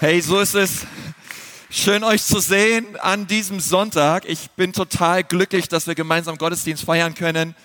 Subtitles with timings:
[0.00, 0.86] Hey, so ist es.
[1.70, 4.26] Schön euch zu sehen an diesem Sonntag.
[4.28, 7.56] Ich bin total glücklich, dass wir gemeinsam Gottesdienst feiern können.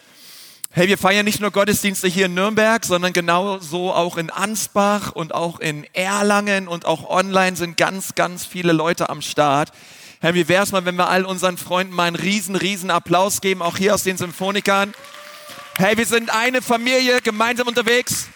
[0.71, 5.35] Hey, wir feiern nicht nur Gottesdienste hier in Nürnberg, sondern genauso auch in Ansbach und
[5.35, 9.71] auch in Erlangen und auch online sind ganz, ganz viele Leute am Start.
[10.19, 13.41] Hey, wie wäre es mal, wenn wir all unseren Freunden mal einen riesen, riesen Applaus
[13.41, 14.95] geben, auch hier aus den Symphonikern.
[15.77, 18.29] Hey, wir sind eine Familie gemeinsam unterwegs.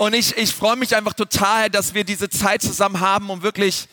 [0.00, 3.86] Und ich, ich freue mich einfach total, dass wir diese Zeit zusammen haben, um wirklich,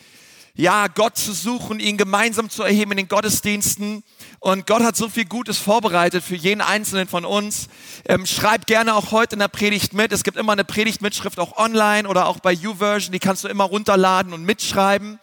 [0.54, 4.02] ja, Gott zu suchen, ihn gemeinsam zu erheben in den Gottesdiensten.
[4.40, 7.68] Und Gott hat so viel Gutes vorbereitet für jeden Einzelnen von uns.
[8.06, 10.10] Ähm, schreib gerne auch heute in der Predigt mit.
[10.10, 13.12] Es gibt immer eine Predigtmitschrift auch online oder auch bei YouVersion.
[13.12, 15.18] Die kannst du immer runterladen und mitschreiben.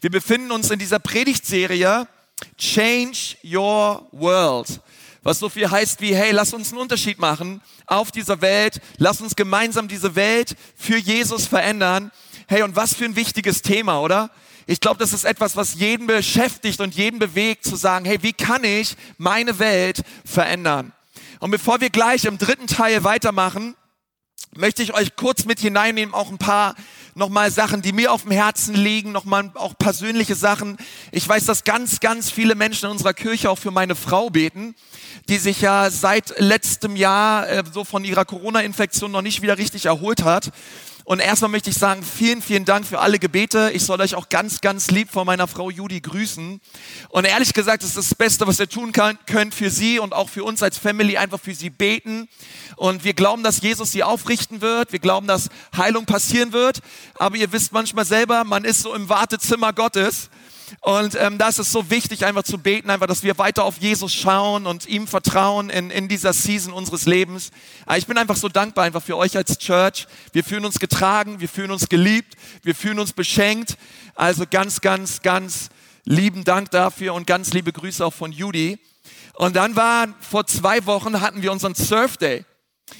[0.00, 2.08] Wir befinden uns in dieser Predigtserie
[2.56, 4.80] Change Your World
[5.22, 9.20] was so viel heißt wie, hey, lass uns einen Unterschied machen auf dieser Welt, lass
[9.20, 12.10] uns gemeinsam diese Welt für Jesus verändern.
[12.48, 14.30] Hey, und was für ein wichtiges Thema, oder?
[14.66, 18.32] Ich glaube, das ist etwas, was jeden beschäftigt und jeden bewegt, zu sagen, hey, wie
[18.32, 20.92] kann ich meine Welt verändern?
[21.40, 23.74] Und bevor wir gleich im dritten Teil weitermachen,
[24.56, 26.74] möchte ich euch kurz mit hineinnehmen, auch ein paar
[27.14, 30.76] nochmal Sachen, die mir auf dem Herzen liegen, nochmal auch persönliche Sachen.
[31.10, 34.74] Ich weiß, dass ganz, ganz viele Menschen in unserer Kirche auch für meine Frau beten,
[35.28, 39.86] die sich ja seit letztem Jahr äh, so von ihrer Corona-Infektion noch nicht wieder richtig
[39.86, 40.50] erholt hat.
[41.04, 43.70] Und erstmal möchte ich sagen, vielen, vielen Dank für alle Gebete.
[43.74, 46.60] Ich soll euch auch ganz, ganz lieb von meiner Frau Judy grüßen.
[47.08, 50.44] Und ehrlich gesagt, ist das Beste, was ihr tun könnt für sie und auch für
[50.44, 52.28] uns als Family, einfach für sie beten.
[52.76, 54.92] Und wir glauben, dass Jesus sie aufrichten wird.
[54.92, 56.80] Wir glauben, dass Heilung passieren wird.
[57.14, 60.30] Aber ihr wisst manchmal selber, man ist so im Wartezimmer Gottes.
[60.80, 64.12] Und ähm, da ist so wichtig, einfach zu beten, einfach, dass wir weiter auf Jesus
[64.12, 67.50] schauen und ihm vertrauen in, in dieser Season unseres Lebens.
[67.96, 70.06] Ich bin einfach so dankbar einfach für euch als Church.
[70.32, 73.76] Wir fühlen uns getragen, wir fühlen uns geliebt, wir fühlen uns beschenkt.
[74.14, 75.70] Also ganz, ganz, ganz
[76.04, 78.78] lieben Dank dafür und ganz liebe Grüße auch von Judy.
[79.34, 82.44] Und dann war, vor zwei Wochen hatten wir unseren Surf Day.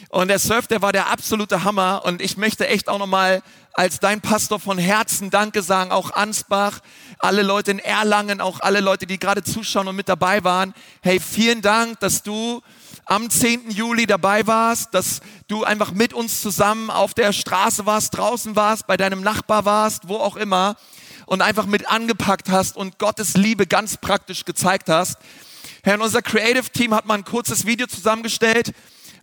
[0.08, 2.02] Und der Surf, der war der absolute Hammer.
[2.04, 3.42] Und ich möchte echt auch nochmal
[3.72, 6.80] als dein Pastor von Herzen Danke sagen, auch Ansbach,
[7.18, 10.74] alle Leute in Erlangen, auch alle Leute, die gerade zuschauen und mit dabei waren.
[11.00, 12.60] Hey, vielen Dank, dass du
[13.06, 13.70] am 10.
[13.70, 18.86] Juli dabei warst, dass du einfach mit uns zusammen auf der Straße warst, draußen warst,
[18.86, 20.76] bei deinem Nachbar warst, wo auch immer
[21.26, 25.16] und einfach mit angepackt hast und Gottes Liebe ganz praktisch gezeigt hast.
[25.82, 28.72] Herr, unser Creative Team hat mal ein kurzes Video zusammengestellt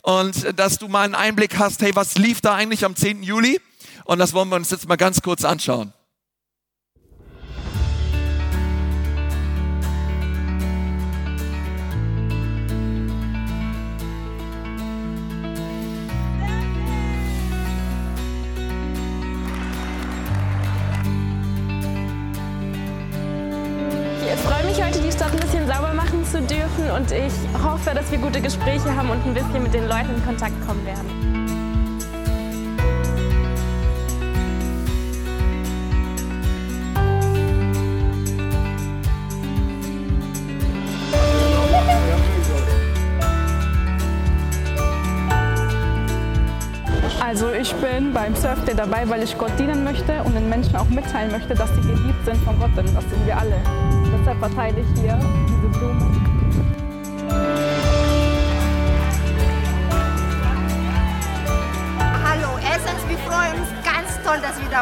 [0.01, 3.23] und dass du mal einen Einblick hast, hey, was lief da eigentlich am 10.
[3.23, 3.59] Juli?
[4.05, 5.93] Und das wollen wir uns jetzt mal ganz kurz anschauen.
[26.91, 27.33] Und ich
[27.63, 30.85] hoffe, dass wir gute Gespräche haben und ein bisschen mit den Leuten in Kontakt kommen
[30.85, 31.29] werden.
[47.21, 50.75] Also ich bin beim Surf Day dabei, weil ich Gott dienen möchte und den Menschen
[50.75, 53.61] auch mitteilen möchte, dass sie geliebt sind von Gott, denn das sind wir alle.
[54.19, 56.38] Deshalb verteile ich hier diese Blumen.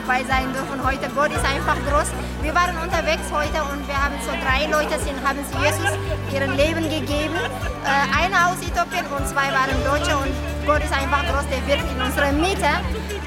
[0.07, 1.09] Dabei sein dürfen heute.
[1.13, 2.07] Gott ist einfach groß.
[2.41, 5.91] Wir waren unterwegs heute und wir haben so drei Leute, sind, haben sie Jesus
[6.31, 7.35] ihr Leben gegeben.
[7.83, 10.31] Äh, einer aus Äthiopien und zwei waren Deutsche und
[10.65, 12.71] Gott ist einfach groß, der wirkt in unserer Mitte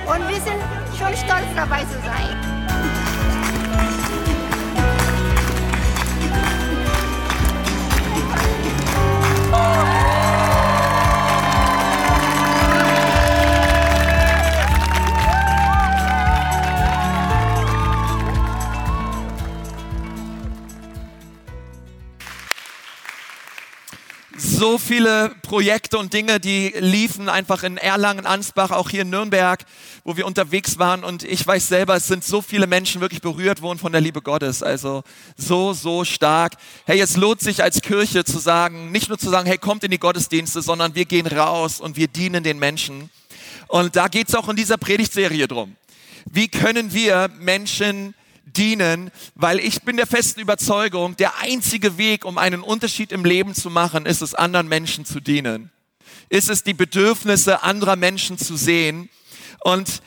[0.06, 0.60] und wir sind
[0.96, 2.50] schon stolz dabei zu sein.
[24.60, 29.64] So viele Projekte und Dinge, die liefen einfach in Erlangen, Ansbach, auch hier in Nürnberg,
[30.04, 31.02] wo wir unterwegs waren.
[31.02, 34.20] Und ich weiß selber, es sind so viele Menschen wirklich berührt worden von der Liebe
[34.20, 34.62] Gottes.
[34.62, 35.02] Also
[35.34, 36.56] so, so stark.
[36.84, 39.92] Hey, es lohnt sich als Kirche zu sagen, nicht nur zu sagen, hey, kommt in
[39.92, 43.08] die Gottesdienste, sondern wir gehen raus und wir dienen den Menschen.
[43.66, 45.74] Und da geht es auch in dieser Predigtserie drum.
[46.26, 48.14] Wie können wir Menschen
[48.52, 53.54] dienen, weil ich bin der festen Überzeugung, der einzige Weg, um einen Unterschied im Leben
[53.54, 55.70] zu machen, ist es, anderen Menschen zu dienen.
[56.28, 59.10] Ist es, die Bedürfnisse anderer Menschen zu sehen.
[59.60, 60.02] Und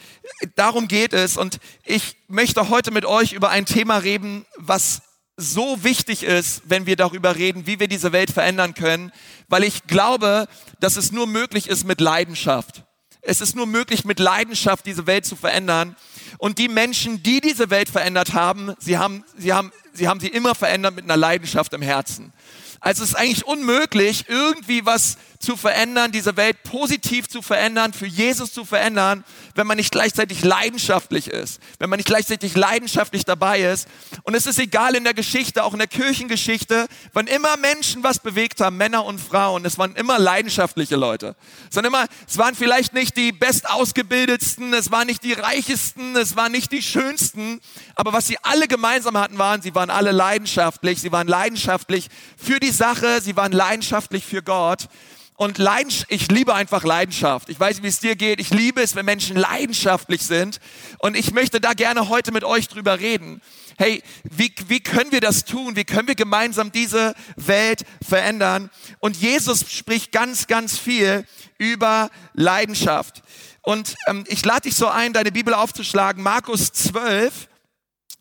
[0.56, 1.38] darum geht es.
[1.38, 5.02] Und ich möchte heute mit euch über ein Thema reden, was
[5.36, 9.12] so wichtig ist, wenn wir darüber reden, wie wir diese Welt verändern können,
[9.48, 10.48] weil ich glaube,
[10.80, 12.84] dass es nur möglich ist mit Leidenschaft.
[13.22, 15.96] Es ist nur möglich, mit Leidenschaft diese Welt zu verändern.
[16.38, 20.28] Und die Menschen, die diese Welt verändert haben, sie haben, sie haben, sie haben sie
[20.28, 22.34] immer verändert mit einer Leidenschaft im Herzen.
[22.80, 28.08] Also es ist eigentlich unmöglich, irgendwie was zu verändern, diese Welt positiv zu verändern, für
[28.08, 29.24] Jesus zu verändern,
[29.56, 33.88] wenn man nicht gleichzeitig leidenschaftlich ist, wenn man nicht gleichzeitig leidenschaftlich dabei ist.
[34.24, 38.20] Und es ist egal in der Geschichte, auch in der Kirchengeschichte, wann immer Menschen was
[38.20, 41.36] bewegt haben, Männer und Frauen, es waren immer leidenschaftliche Leute.
[41.70, 46.36] Es waren immer, es waren vielleicht nicht die bestausgebildetsten, es waren nicht die reichesten, es
[46.36, 47.60] waren nicht die schönsten,
[47.96, 52.60] aber was sie alle gemeinsam hatten, waren, sie waren alle leidenschaftlich, sie waren leidenschaftlich für
[52.60, 54.88] die Sache, sie waren leidenschaftlich für Gott.
[55.36, 57.50] Und Leidenschaft, ich liebe einfach Leidenschaft.
[57.50, 58.40] Ich weiß, wie es dir geht.
[58.40, 60.60] Ich liebe es, wenn Menschen leidenschaftlich sind.
[61.00, 63.42] Und ich möchte da gerne heute mit euch drüber reden.
[63.78, 65.76] Hey, wie, wie können wir das tun?
[65.76, 68.70] Wie können wir gemeinsam diese Welt verändern?
[69.00, 71.26] Und Jesus spricht ganz, ganz viel
[71.58, 73.24] über Leidenschaft.
[73.64, 76.22] Und ähm, ich lade dich so ein, deine Bibel aufzuschlagen.
[76.22, 77.48] Markus 12,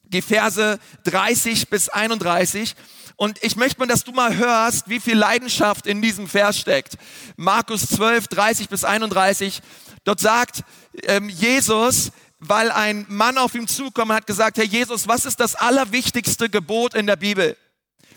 [0.05, 2.75] die Verse 30 bis 31.
[3.23, 6.99] Und ich möchte mal, dass du mal hörst, wie viel Leidenschaft in diesem Vers steckt.
[7.37, 9.63] Markus 12, 30 bis 31.
[10.03, 10.65] Dort sagt
[11.05, 12.11] ähm, Jesus,
[12.41, 16.95] weil ein Mann auf ihn zukommt, hat gesagt, Herr Jesus, was ist das allerwichtigste Gebot
[16.95, 17.57] in der Bibel?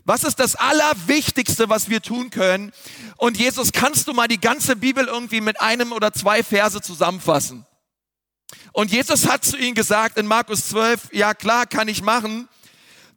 [0.05, 2.71] Was ist das Allerwichtigste, was wir tun können?
[3.17, 7.63] Und Jesus, kannst du mal die ganze Bibel irgendwie mit einem oder zwei Verse zusammenfassen?
[8.71, 12.49] Und Jesus hat zu ihm gesagt in Markus 12, ja klar, kann ich machen.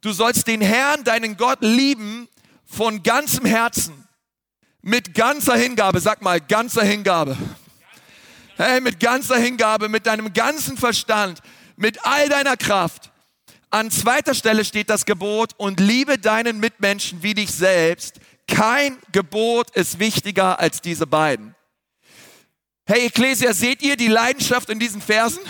[0.01, 2.29] Du sollst den Herrn, deinen Gott lieben
[2.65, 4.07] von ganzem Herzen,
[4.81, 5.99] mit ganzer Hingabe.
[5.99, 7.37] Sag mal, ganzer Hingabe.
[8.55, 11.39] Hey, mit ganzer Hingabe, mit deinem ganzen Verstand,
[11.75, 13.11] mit all deiner Kraft.
[13.69, 18.19] An zweiter Stelle steht das Gebot und liebe deinen Mitmenschen wie dich selbst.
[18.47, 21.55] Kein Gebot ist wichtiger als diese beiden.
[22.85, 25.41] Hey Ecclesia, seht ihr die Leidenschaft in diesen Versen?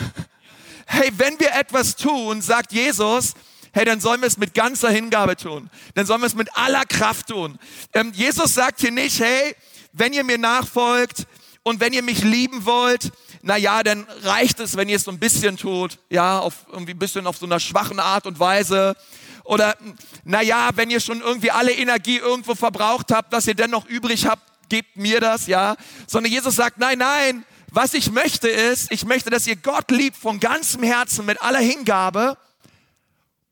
[0.85, 3.33] Hey, wenn wir etwas tun, sagt Jesus,
[3.73, 5.69] hey, dann sollen wir es mit ganzer Hingabe tun.
[5.95, 7.59] Dann sollen wir es mit aller Kraft tun.
[7.93, 9.55] Ähm, Jesus sagt hier nicht, hey,
[9.93, 11.25] wenn ihr mir nachfolgt
[11.63, 13.11] und wenn ihr mich lieben wollt,
[13.41, 16.93] na ja, dann reicht es, wenn ihr es so ein bisschen tut, ja, auf irgendwie
[16.93, 18.95] ein bisschen auf so einer schwachen Art und Weise.
[19.43, 19.75] Oder,
[20.23, 24.25] na ja, wenn ihr schon irgendwie alle Energie irgendwo verbraucht habt, was ihr dennoch übrig
[24.27, 25.75] habt, gebt mir das, ja.
[26.07, 30.17] Sondern Jesus sagt, nein, nein, was ich möchte ist, ich möchte, dass ihr Gott liebt
[30.17, 32.37] von ganzem Herzen, mit aller Hingabe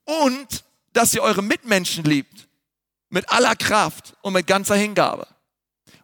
[0.07, 0.63] und
[0.93, 2.47] dass ihr eure Mitmenschen liebt
[3.09, 5.27] mit aller Kraft und mit ganzer Hingabe.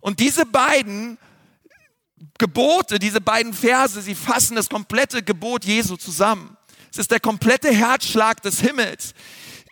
[0.01, 1.17] Und diese beiden
[2.37, 6.57] Gebote, diese beiden Verse, sie fassen das komplette Gebot Jesu zusammen.
[6.91, 9.13] Es ist der komplette Herzschlag des Himmels.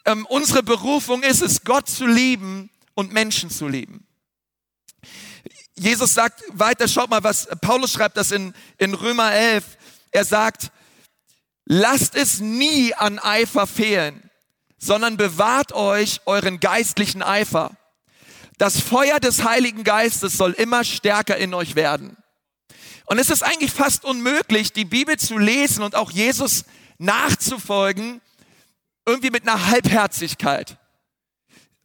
[0.06, 4.08] Ähm, unsere Berufung ist es, Gott zu lieben und Menschen zu lieben.
[5.76, 9.78] Jesus sagt weiter, schaut mal, was Paulus schreibt das in, in Römer 11.
[10.12, 10.72] Er sagt,
[11.72, 14.30] lasst es nie an Eifer fehlen,
[14.78, 17.72] sondern bewahrt euch euren geistlichen Eifer.
[18.58, 22.18] Das Feuer des Heiligen Geistes soll immer stärker in euch werden.
[23.06, 26.66] Und es ist eigentlich fast unmöglich, die Bibel zu lesen und auch Jesus
[26.98, 28.20] nachzufolgen,
[29.06, 30.78] irgendwie mit einer Halbherzigkeit.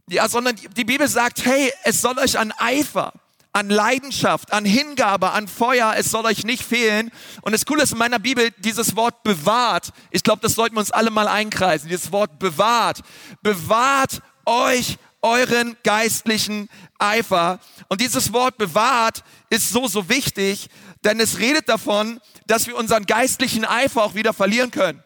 [0.08, 3.12] Ja, sondern die Bibel sagt, hey, es soll euch an Eifer,
[3.56, 7.10] an Leidenschaft, an Hingabe, an Feuer, es soll euch nicht fehlen.
[7.40, 9.92] Und das Coole ist in meiner Bibel dieses Wort bewahrt.
[10.10, 11.88] Ich glaube, das sollten wir uns alle mal einkreisen.
[11.88, 13.00] Dieses Wort bewahrt.
[13.40, 17.58] Bewahrt euch euren geistlichen Eifer.
[17.88, 20.68] Und dieses Wort bewahrt ist so, so wichtig,
[21.02, 25.02] denn es redet davon, dass wir unseren geistlichen Eifer auch wieder verlieren können.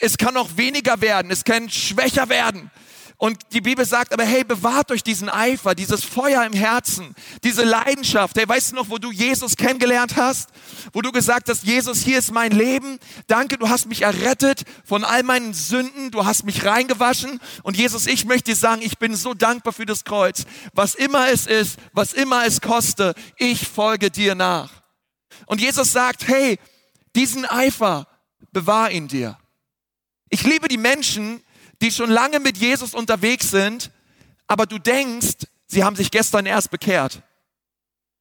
[0.00, 2.70] Es kann auch weniger werden, es kann schwächer werden.
[3.18, 7.64] Und die Bibel sagt aber, hey, bewahrt euch diesen Eifer, dieses Feuer im Herzen, diese
[7.64, 8.36] Leidenschaft.
[8.36, 10.50] Hey, weißt du noch, wo du Jesus kennengelernt hast?
[10.92, 12.98] Wo du gesagt hast, Jesus, hier ist mein Leben.
[13.26, 16.10] Danke, du hast mich errettet von all meinen Sünden.
[16.10, 17.40] Du hast mich reingewaschen.
[17.62, 20.44] Und Jesus, ich möchte dir sagen, ich bin so dankbar für das Kreuz.
[20.74, 24.70] Was immer es ist, was immer es koste, ich folge dir nach.
[25.46, 26.58] Und Jesus sagt, hey,
[27.14, 28.06] diesen Eifer,
[28.52, 29.38] bewahr ihn dir.
[30.28, 31.42] Ich liebe die Menschen,
[31.80, 33.90] die schon lange mit Jesus unterwegs sind,
[34.46, 37.22] aber du denkst, sie haben sich gestern erst bekehrt.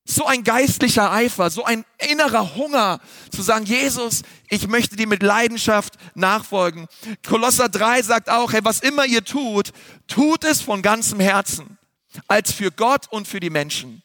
[0.07, 2.99] So ein geistlicher Eifer, so ein innerer Hunger
[3.31, 6.87] zu sagen, Jesus, ich möchte dir mit Leidenschaft nachfolgen.
[7.27, 9.71] Kolosser 3 sagt auch, hey, was immer ihr tut,
[10.07, 11.79] tut es von ganzem Herzen,
[12.27, 14.03] als für Gott und für die Menschen.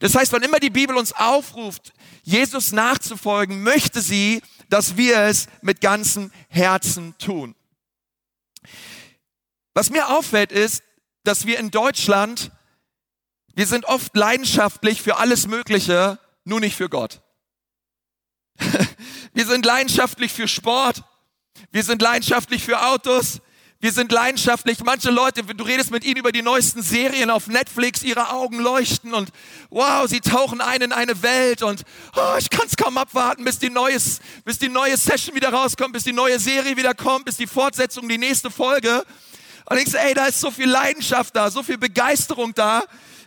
[0.00, 5.46] Das heißt, wann immer die Bibel uns aufruft, Jesus nachzufolgen, möchte sie, dass wir es
[5.60, 7.54] mit ganzem Herzen tun.
[9.74, 10.82] Was mir auffällt ist,
[11.24, 12.52] dass wir in Deutschland,
[13.54, 17.20] wir sind oft leidenschaftlich für alles Mögliche, nur nicht für Gott.
[19.32, 21.02] wir sind leidenschaftlich für Sport.
[21.72, 23.40] Wir sind leidenschaftlich für Autos.
[23.80, 24.82] Wir sind leidenschaftlich.
[24.84, 29.12] Manche Leute, du redest mit ihnen über die neuesten Serien auf Netflix, ihre Augen leuchten
[29.12, 29.30] und
[29.68, 31.82] wow, sie tauchen ein in eine Welt und
[32.16, 35.92] oh, ich kann es kaum abwarten, bis die, neues, bis die neue Session wieder rauskommt,
[35.92, 39.04] bis die neue Serie wieder kommt, bis die Fortsetzung, die nächste Folge.
[39.66, 42.82] Und ich sage, ey, da ist so viel Leidenschaft da, so viel Begeisterung da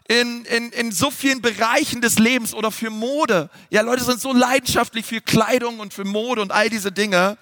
[0.08, 3.50] in, in, in so vielen Bereichen des Lebens oder für Mode.
[3.70, 7.38] Ja, Leute sind so leidenschaftlich für Kleidung und für Mode und all diese Dinge.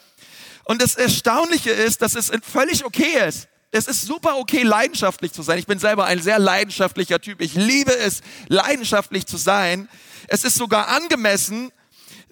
[0.64, 3.48] Und das Erstaunliche ist, dass es völlig okay ist.
[3.72, 5.60] Es ist super okay, leidenschaftlich zu sein.
[5.60, 7.42] Ich bin selber ein sehr leidenschaftlicher Typ.
[7.42, 9.90] Ich liebe es, leidenschaftlich zu sein.
[10.28, 11.72] Es ist sogar angemessen,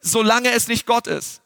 [0.01, 1.41] solange es nicht Gott ist.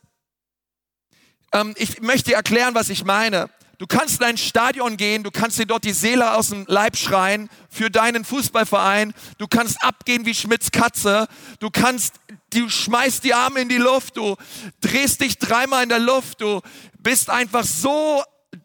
[1.52, 3.50] Ähm, ich möchte erklären, was ich meine.
[3.80, 6.98] Du kannst in ein Stadion gehen, du kannst dir dort die Seele aus dem Leib
[6.98, 9.14] schreien für deinen Fußballverein.
[9.38, 11.28] Du kannst abgehen wie Schmitz Katze.
[11.60, 12.16] Du kannst,
[12.52, 14.36] du schmeißt die Arme in die Luft, du
[14.82, 16.62] drehst dich dreimal in der Luft, du
[16.98, 18.24] bist einfach so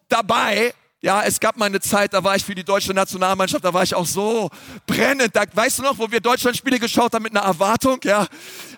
[0.09, 0.73] dabei.
[1.03, 3.83] Ja, es gab mal eine Zeit, da war ich für die deutsche Nationalmannschaft, da war
[3.83, 4.49] ich auch so
[4.87, 5.37] brennend.
[5.37, 7.99] Da, weißt du noch, wo wir Deutschlandspiele geschaut haben mit einer Erwartung?
[8.05, 8.27] Ja,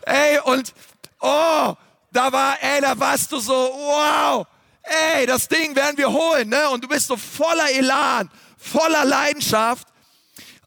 [0.03, 0.73] ey, und,
[1.21, 1.75] oh,
[2.11, 4.47] da war, ey, da warst du so, wow,
[4.85, 6.71] ey, das Ding werden wir holen, ne?
[6.71, 9.89] Und du bist so voller Elan, voller Leidenschaft.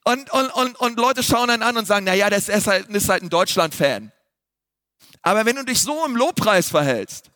[0.04, 2.88] Und, und, und, und Leute schauen einen an und sagen, na ja, das ist halt,
[2.90, 4.12] ist halt ein Deutschland-Fan.
[5.22, 7.30] Aber wenn du dich so im Lobpreis verhältst,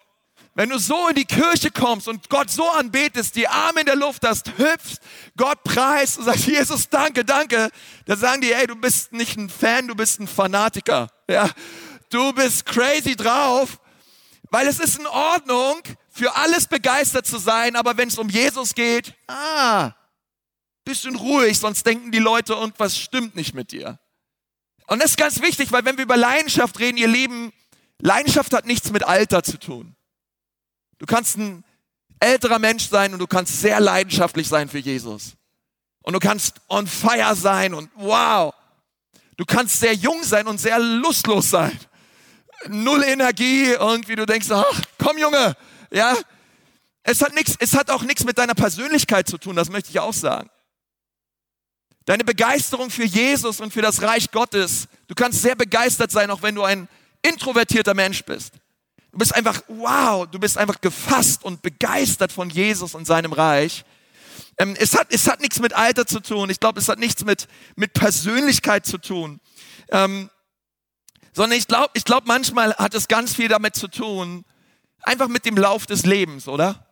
[0.53, 3.95] wenn du so in die Kirche kommst und Gott so anbetest, die Arme in der
[3.95, 4.99] Luft hast, hüpfst,
[5.37, 7.69] Gott preist und sagst, Jesus, danke, danke,
[8.05, 11.07] dann sagen die, ey, du bist nicht ein Fan, du bist ein Fanatiker.
[11.29, 11.49] Ja,
[12.09, 13.79] du bist crazy drauf,
[14.49, 18.75] weil es ist in Ordnung, für alles begeistert zu sein, aber wenn es um Jesus
[18.75, 19.93] geht, ah,
[20.83, 23.97] bisschen ruhig, sonst denken die Leute, irgendwas stimmt nicht mit dir.
[24.87, 27.53] Und das ist ganz wichtig, weil wenn wir über Leidenschaft reden, ihr Lieben,
[27.99, 29.95] Leidenschaft hat nichts mit Alter zu tun.
[30.97, 31.63] Du kannst ein
[32.19, 35.33] älterer Mensch sein und du kannst sehr leidenschaftlich sein für Jesus.
[36.03, 38.53] Und du kannst on fire sein und wow.
[39.37, 41.79] Du kannst sehr jung sein und sehr lustlos sein.
[42.67, 45.55] Null Energie und wie du denkst, ach, komm Junge,
[45.91, 46.17] ja,
[47.03, 49.99] es hat nichts, es hat auch nichts mit deiner Persönlichkeit zu tun, das möchte ich
[49.99, 50.49] auch sagen.
[52.05, 56.41] Deine Begeisterung für Jesus und für das Reich Gottes, du kannst sehr begeistert sein, auch
[56.41, 56.87] wenn du ein
[57.21, 58.53] introvertierter Mensch bist.
[59.11, 63.83] Du bist einfach, wow, du bist einfach gefasst und begeistert von Jesus und seinem Reich.
[64.57, 66.49] Ähm, es, hat, es hat nichts mit Alter zu tun.
[66.49, 69.39] Ich glaube, es hat nichts mit, mit Persönlichkeit zu tun.
[69.89, 70.29] Ähm,
[71.33, 74.45] sondern ich glaube, ich glaub, manchmal hat es ganz viel damit zu tun,
[75.03, 76.85] einfach mit dem Lauf des Lebens, oder?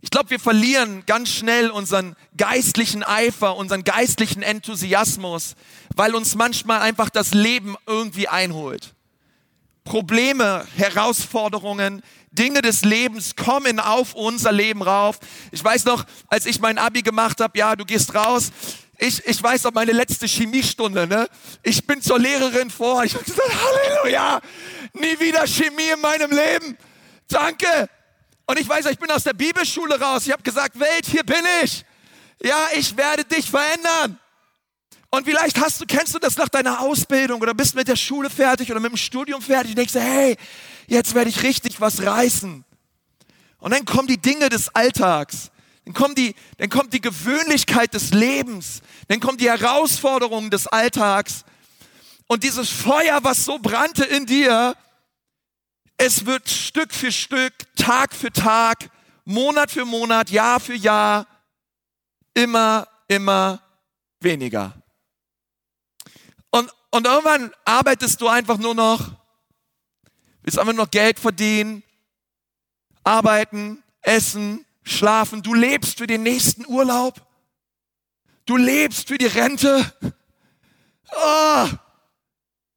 [0.00, 5.54] Ich glaube, wir verlieren ganz schnell unseren geistlichen Eifer, unseren geistlichen Enthusiasmus,
[5.94, 8.94] weil uns manchmal einfach das Leben irgendwie einholt.
[9.84, 12.02] Probleme, Herausforderungen,
[12.32, 15.18] Dinge des Lebens kommen auf unser Leben rauf.
[15.52, 18.50] Ich weiß noch, als ich mein Abi gemacht habe, ja, du gehst raus.
[18.98, 21.28] Ich, ich weiß noch meine letzte Chemiestunde, ne?
[21.62, 23.04] Ich bin zur Lehrerin vor.
[23.04, 24.40] Ich habe gesagt, Halleluja,
[24.94, 26.76] nie wieder Chemie in meinem Leben.
[27.32, 27.88] Danke.
[28.46, 30.26] Und ich weiß, ich bin aus der Bibelschule raus.
[30.26, 31.84] Ich habe gesagt, Welt, hier bin ich.
[32.42, 34.18] Ja, ich werde dich verändern.
[35.10, 38.30] Und vielleicht hast du, kennst du das nach deiner Ausbildung oder bist mit der Schule
[38.30, 40.36] fertig oder mit dem Studium fertig und denkst, hey,
[40.86, 42.64] jetzt werde ich richtig was reißen.
[43.58, 45.50] Und dann kommen die Dinge des Alltags.
[45.84, 48.80] Dann kommt die, dann kommt die Gewöhnlichkeit des Lebens.
[49.08, 51.44] Dann kommen die Herausforderungen des Alltags.
[52.26, 54.74] Und dieses Feuer, was so brannte in dir,
[56.04, 58.90] es wird Stück für Stück, Tag für Tag,
[59.24, 61.28] Monat für Monat, Jahr für Jahr
[62.34, 63.62] immer, immer
[64.18, 64.74] weniger.
[66.50, 69.12] Und, und irgendwann arbeitest du einfach nur noch,
[70.42, 71.84] willst einfach nur noch Geld verdienen,
[73.04, 75.40] arbeiten, essen, schlafen.
[75.44, 77.24] Du lebst für den nächsten Urlaub.
[78.44, 79.94] Du lebst für die Rente.
[81.12, 81.68] Oh.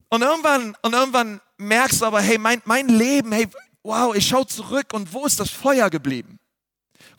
[0.10, 3.48] Und irgendwann, und irgendwann merkst du aber, hey, mein, mein Leben, hey,
[3.84, 6.40] wow, ich schaue zurück und wo ist das Feuer geblieben?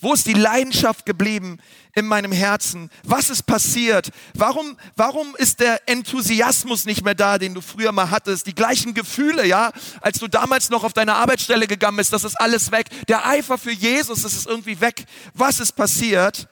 [0.00, 1.58] Wo ist die Leidenschaft geblieben
[1.94, 2.90] in meinem Herzen?
[3.02, 4.10] Was ist passiert?
[4.34, 8.46] Warum, warum ist der Enthusiasmus nicht mehr da, den du früher mal hattest?
[8.46, 12.38] Die gleichen Gefühle, ja, als du damals noch auf deine Arbeitsstelle gegangen bist, das ist
[12.38, 12.88] alles weg.
[13.08, 15.06] Der Eifer für Jesus, das ist irgendwie weg.
[15.32, 16.46] Was ist passiert?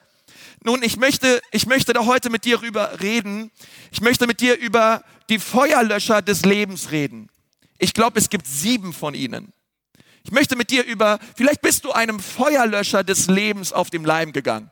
[0.64, 3.50] Nun, ich möchte, ich möchte da heute mit dir rüber reden.
[3.92, 7.28] Ich möchte mit dir über die Feuerlöscher des Lebens reden.
[7.78, 9.52] Ich glaube, es gibt sieben von ihnen.
[10.24, 14.32] Ich möchte mit dir über, vielleicht bist du einem Feuerlöscher des Lebens auf dem Leim
[14.32, 14.70] gegangen.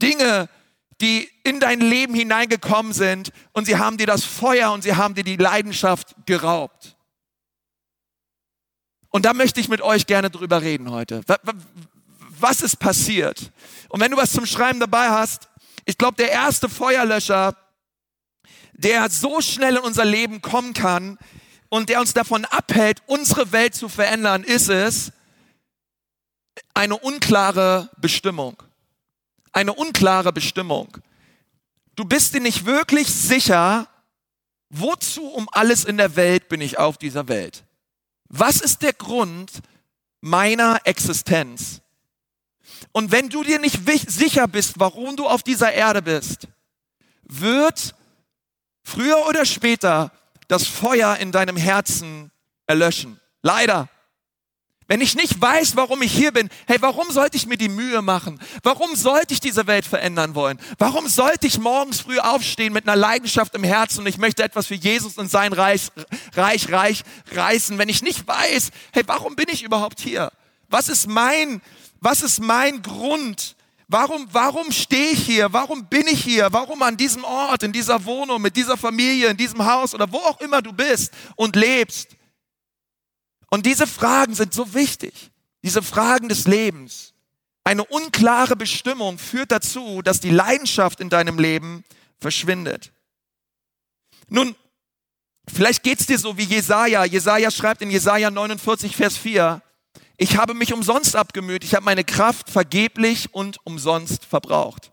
[0.00, 0.48] Dinge,
[1.00, 5.16] die in dein Leben hineingekommen sind und sie haben dir das Feuer und sie haben
[5.16, 6.96] dir die Leidenschaft geraubt.
[9.08, 11.22] Und da möchte ich mit euch gerne drüber reden heute.
[12.44, 13.50] Was ist passiert?
[13.88, 15.48] Und wenn du was zum Schreiben dabei hast,
[15.84, 17.56] ich glaube, der erste Feuerlöscher,
[18.72, 21.18] der so schnell in unser Leben kommen kann
[21.68, 25.12] und der uns davon abhält, unsere Welt zu verändern, ist es
[26.74, 28.62] eine unklare Bestimmung
[29.54, 30.98] eine unklare Bestimmung.
[31.94, 33.86] Du bist dir nicht wirklich sicher,
[34.68, 37.64] wozu um alles in der Welt bin ich auf dieser Welt?
[38.28, 39.62] Was ist der Grund
[40.20, 41.80] meiner Existenz?
[42.92, 46.48] Und wenn du dir nicht sicher bist, warum du auf dieser Erde bist,
[47.22, 47.94] wird
[48.82, 50.12] früher oder später
[50.48, 52.30] das Feuer in deinem Herzen
[52.66, 53.20] erlöschen.
[53.42, 53.88] Leider.
[54.86, 58.02] Wenn ich nicht weiß, warum ich hier bin, hey, warum sollte ich mir die Mühe
[58.02, 58.38] machen?
[58.62, 60.60] Warum sollte ich diese Welt verändern wollen?
[60.78, 64.66] Warum sollte ich morgens früh aufstehen mit einer Leidenschaft im Herzen und ich möchte etwas
[64.66, 65.88] für Jesus und sein Reich,
[66.34, 70.30] Reich, Reich reißen, wenn ich nicht weiß, hey, warum bin ich überhaupt hier?
[70.68, 71.62] Was ist mein,
[72.04, 73.56] was ist mein Grund?
[73.88, 75.52] Warum, warum stehe ich hier?
[75.52, 76.52] Warum bin ich hier?
[76.52, 80.18] Warum an diesem Ort, in dieser Wohnung, mit dieser Familie, in diesem Haus oder wo
[80.18, 82.08] auch immer du bist und lebst?
[83.50, 85.30] Und diese Fragen sind so wichtig.
[85.62, 87.14] Diese Fragen des Lebens.
[87.62, 91.84] Eine unklare Bestimmung führt dazu, dass die Leidenschaft in deinem Leben
[92.20, 92.92] verschwindet.
[94.28, 94.54] Nun,
[95.48, 97.04] vielleicht geht's dir so wie Jesaja.
[97.04, 99.62] Jesaja schreibt in Jesaja 49, Vers 4,
[100.16, 104.92] ich habe mich umsonst abgemüht, ich habe meine Kraft vergeblich und umsonst verbraucht.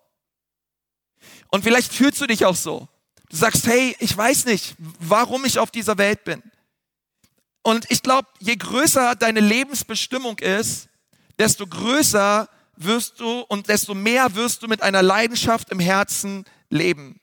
[1.50, 2.88] Und vielleicht fühlst du dich auch so.
[3.30, 6.42] Du sagst, hey, ich weiß nicht, warum ich auf dieser Welt bin.
[7.64, 10.90] Und ich glaube, je größer deine Lebensbestimmung ist,
[11.38, 17.20] desto größer wirst du und desto mehr wirst du mit einer Leidenschaft im Herzen leben.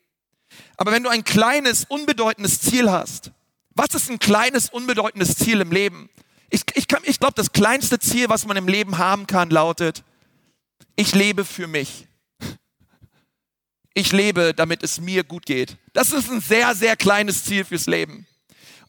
[0.76, 3.32] Aber wenn du ein kleines, unbedeutendes Ziel hast,
[3.74, 6.08] was ist ein kleines, unbedeutendes Ziel im Leben?
[6.50, 10.02] Ich, ich, ich glaube, das kleinste Ziel, was man im Leben haben kann, lautet,
[10.96, 12.06] ich lebe für mich.
[13.94, 15.76] Ich lebe, damit es mir gut geht.
[15.92, 18.26] Das ist ein sehr, sehr kleines Ziel fürs Leben.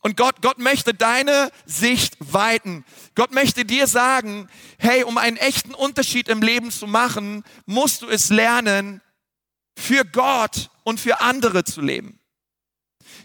[0.01, 2.85] Und Gott, Gott möchte deine Sicht weiten.
[3.15, 8.07] Gott möchte dir sagen, hey, um einen echten Unterschied im Leben zu machen, musst du
[8.07, 9.01] es lernen,
[9.77, 12.18] für Gott und für andere zu leben.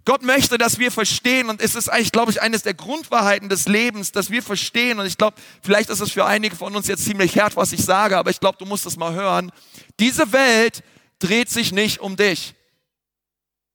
[0.05, 3.67] Gott möchte, dass wir verstehen, und es ist eigentlich, glaube ich, eines der Grundwahrheiten des
[3.67, 7.05] Lebens, dass wir verstehen, und ich glaube, vielleicht ist es für einige von uns jetzt
[7.05, 9.51] ziemlich hart, was ich sage, aber ich glaube, du musst es mal hören.
[9.99, 10.83] Diese Welt
[11.19, 12.55] dreht sich nicht um dich.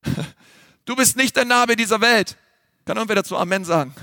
[0.85, 2.35] Du bist nicht der Name dieser Welt.
[2.83, 3.93] Kann irgendwer dazu Amen sagen?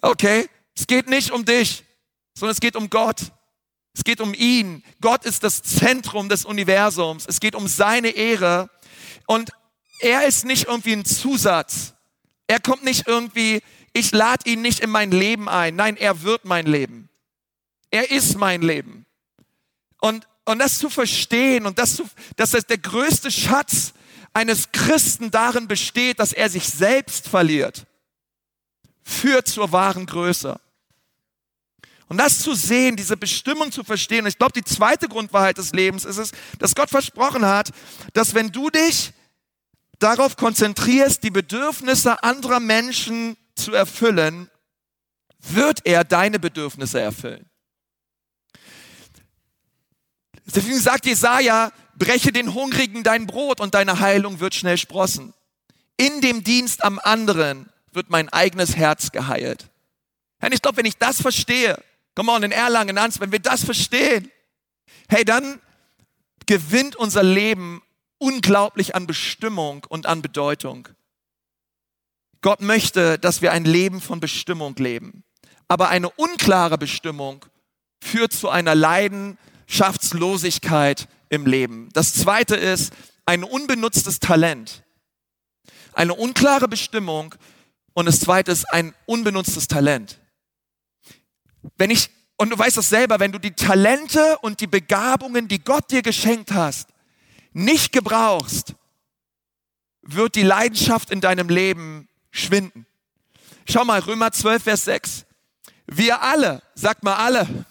[0.00, 1.84] Okay, es geht nicht um dich,
[2.32, 3.20] sondern es geht um Gott.
[3.92, 4.82] Es geht um ihn.
[5.02, 7.26] Gott ist das Zentrum des Universums.
[7.28, 8.70] Es geht um seine Ehre.
[9.26, 9.50] Und
[9.98, 11.94] er ist nicht irgendwie ein Zusatz.
[12.46, 15.76] Er kommt nicht irgendwie, ich lade ihn nicht in mein Leben ein.
[15.76, 17.08] Nein, er wird mein Leben.
[17.90, 19.06] Er ist mein Leben.
[20.00, 23.94] Und, und das zu verstehen und das zu, dass das der größte Schatz
[24.32, 27.86] eines Christen darin besteht, dass er sich selbst verliert,
[29.02, 30.60] führt zur wahren Größe.
[32.08, 36.04] Und das zu sehen, diese Bestimmung zu verstehen, ich glaube, die zweite Grundwahrheit des Lebens
[36.04, 37.70] ist es, dass Gott versprochen hat,
[38.12, 39.12] dass wenn du dich
[39.98, 44.50] darauf konzentrierst, die Bedürfnisse anderer Menschen zu erfüllen,
[45.40, 47.46] wird er deine Bedürfnisse erfüllen.
[50.46, 55.32] Deswegen sagt Jesaja, breche den Hungrigen dein Brot und deine Heilung wird schnell sprossen.
[55.96, 59.70] In dem Dienst am anderen wird mein eigenes Herz geheilt.
[60.38, 61.82] Herr, ich glaube, wenn ich das verstehe,
[62.14, 64.30] komm mal in Erlangen an, wenn wir das verstehen,
[65.08, 65.60] hey, dann
[66.46, 67.82] gewinnt unser Leben
[68.24, 70.88] unglaublich an Bestimmung und an Bedeutung.
[72.40, 75.24] Gott möchte, dass wir ein Leben von Bestimmung leben.
[75.68, 77.44] Aber eine unklare Bestimmung
[78.02, 81.90] führt zu einer Leidenschaftslosigkeit im Leben.
[81.92, 82.94] Das zweite ist
[83.26, 84.84] ein unbenutztes Talent.
[85.92, 87.34] Eine unklare Bestimmung.
[87.92, 90.18] Und das zweite ist ein unbenutztes Talent.
[91.76, 92.08] Wenn ich,
[92.38, 96.00] und du weißt das selber, wenn du die Talente und die Begabungen, die Gott dir
[96.00, 96.93] geschenkt hast,
[97.54, 98.74] nicht gebrauchst,
[100.02, 102.86] wird die Leidenschaft in deinem Leben schwinden.
[103.66, 105.24] Schau mal, Römer 12, Vers 6.
[105.86, 107.64] Wir alle, sagt mal alle,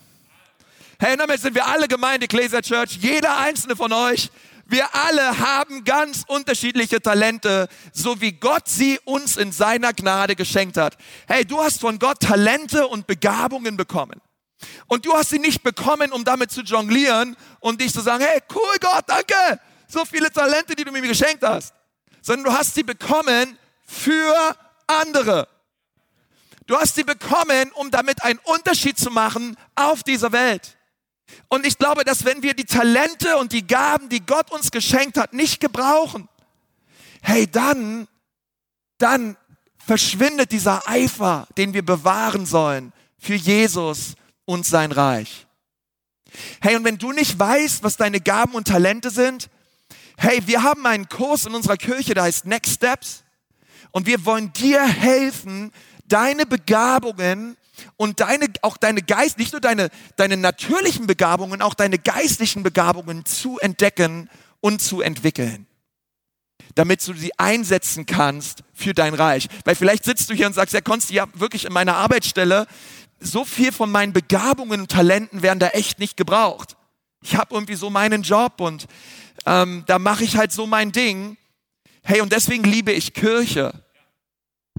[1.00, 4.32] Hey, damit sind wir alle Gemeinde Ecclesia Church, jeder einzelne von euch.
[4.65, 10.78] Wir alle haben ganz unterschiedliche Talente, so wie Gott sie uns in seiner Gnade geschenkt
[10.78, 10.96] hat.
[11.28, 14.22] Hey, du hast von Gott Talente und Begabungen bekommen.
[14.88, 18.39] Und du hast sie nicht bekommen, um damit zu jonglieren und dich zu sagen, hey,
[18.56, 21.74] cool Gott, danke, so viele Talente, die du mir geschenkt hast.
[22.22, 24.56] Sondern du hast sie bekommen für
[24.88, 25.48] andere.
[26.65, 30.78] Du hast sie bekommen, um damit einen Unterschied zu machen auf dieser Welt.
[31.50, 35.17] Und ich glaube, dass wenn wir die Talente und die Gaben, die Gott uns geschenkt
[35.17, 36.30] hat, nicht gebrauchen,
[37.22, 38.08] hey, dann,
[38.98, 39.38] dann
[39.78, 44.15] verschwindet dieser Eifer, den wir bewahren sollen für Jesus
[44.46, 45.48] und sein Reich.
[46.62, 49.50] Hey, und wenn du nicht weißt, was deine Gaben und Talente sind,
[50.17, 53.23] hey, wir haben einen Kurs in unserer Kirche, der heißt Next Steps.
[53.91, 55.71] Und wir wollen dir helfen,
[56.08, 57.58] deine Begabungen
[57.97, 63.26] und deine, auch deine Geist, nicht nur deine, deine natürlichen Begabungen, auch deine geistlichen Begabungen
[63.26, 64.30] zu entdecken
[64.62, 65.67] und zu entwickeln.
[66.76, 69.47] Damit du sie einsetzen kannst für dein Reich.
[69.63, 72.67] Weil vielleicht sitzt du hier und sagst, ja, Konsti, ja, wirklich in meiner Arbeitsstelle,
[73.19, 76.76] so viel von meinen Begabungen und Talenten werden da echt nicht gebraucht.
[77.21, 78.88] Ich habe irgendwie so meinen Job und
[79.45, 81.38] ähm, da mache ich halt so mein Ding.
[82.03, 83.73] Hey, und deswegen liebe ich Kirche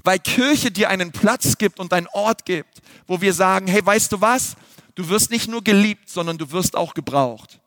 [0.04, 4.12] weil Kirche dir einen Platz gibt und einen Ort gibt, wo wir sagen, hey, weißt
[4.12, 4.54] du was?
[4.94, 7.58] Du wirst nicht nur geliebt, sondern du wirst auch gebraucht.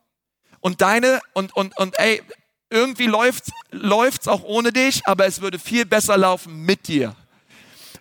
[0.60, 2.22] Und deine, und, und, und ey,
[2.70, 7.16] irgendwie läuft läuft's auch ohne dich, aber es würde viel besser laufen mit dir.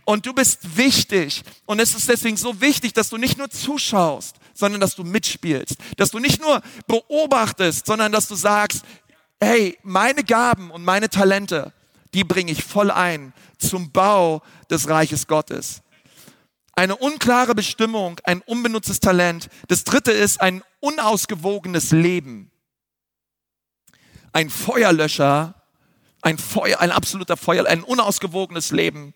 [0.04, 1.42] Und du bist wichtig.
[1.64, 5.76] Und es ist deswegen so wichtig, dass du nicht nur zuschaust, sondern dass du mitspielst.
[5.96, 8.84] Dass du nicht nur beobachtest, sondern dass du sagst,
[9.40, 11.72] hey, meine Gaben und meine Talente,
[12.14, 15.82] die bringe ich voll ein zum Bau des Reiches Gottes.
[16.74, 19.48] Eine unklare Bestimmung, ein unbenutztes Talent.
[19.68, 22.50] Das dritte ist ein unausgewogenes Leben.
[24.32, 25.54] Ein Feuerlöscher,
[26.20, 29.14] ein Feuer, ein absoluter Feuer, ein unausgewogenes Leben.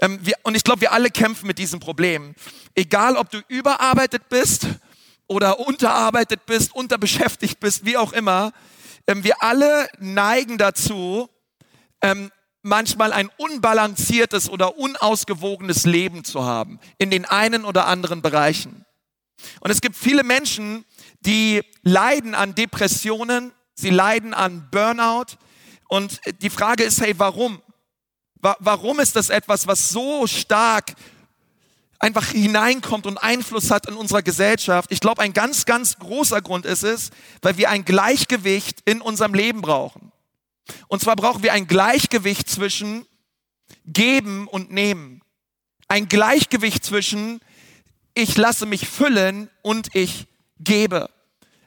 [0.00, 2.34] Ähm, wir, und ich glaube, wir alle kämpfen mit diesem Problem.
[2.74, 4.66] Egal, ob du überarbeitet bist
[5.26, 8.52] oder unterarbeitet bist, unterbeschäftigt bist, wie auch immer,
[9.06, 11.28] ähm, wir alle neigen dazu,
[12.02, 12.30] ähm,
[12.62, 18.84] manchmal ein unbalanciertes oder unausgewogenes Leben zu haben in den einen oder anderen Bereichen.
[19.60, 20.84] Und es gibt viele Menschen,
[21.20, 25.36] die leiden an Depressionen, sie leiden an Burnout.
[25.88, 27.62] Und die Frage ist, hey, warum?
[28.40, 30.94] Warum ist das etwas, was so stark
[31.98, 34.90] einfach hineinkommt und Einfluss hat in unserer Gesellschaft?
[34.90, 37.10] Ich glaube, ein ganz, ganz großer Grund ist es,
[37.42, 40.12] weil wir ein Gleichgewicht in unserem Leben brauchen.
[40.88, 43.06] Und zwar brauchen wir ein Gleichgewicht zwischen
[43.84, 45.22] geben und nehmen.
[45.88, 47.40] Ein Gleichgewicht zwischen
[48.14, 50.26] ich lasse mich füllen und ich
[50.58, 51.10] gebe.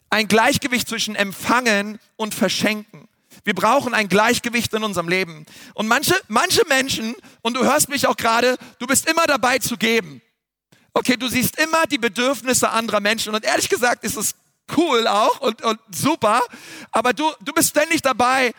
[0.10, 3.03] Ein Gleichgewicht zwischen empfangen und verschenken.
[3.44, 5.46] Wir brauchen ein Gleichgewicht in unserem Leben.
[5.74, 9.78] Und manche, manche Menschen, und du hörst mich auch gerade, du bist immer dabei zu
[9.78, 10.22] geben.
[10.94, 13.34] Okay, du siehst immer die Bedürfnisse anderer Menschen.
[13.34, 14.36] Und ehrlich gesagt ist es
[14.78, 16.42] cool auch und, und super.
[16.92, 18.54] Aber du, du bist ständig dabei,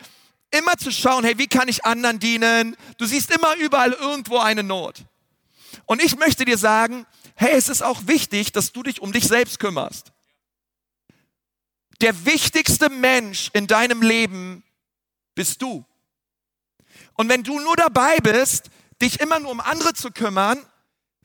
[0.51, 2.75] immer zu schauen, hey, wie kann ich anderen dienen?
[2.97, 5.03] Du siehst immer überall irgendwo eine Not.
[5.85, 9.27] Und ich möchte dir sagen, hey, es ist auch wichtig, dass du dich um dich
[9.27, 10.11] selbst kümmerst.
[12.01, 14.63] Der wichtigste Mensch in deinem Leben
[15.35, 15.85] bist du.
[17.13, 18.69] Und wenn du nur dabei bist,
[19.01, 20.65] dich immer nur um andere zu kümmern,